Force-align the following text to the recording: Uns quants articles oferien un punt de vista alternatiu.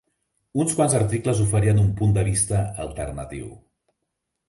Uns 0.63 0.73
quants 0.79 0.95
articles 0.99 1.43
oferien 1.45 1.83
un 1.83 1.93
punt 2.01 2.17
de 2.19 2.25
vista 2.33 2.65
alternatiu. 2.89 3.57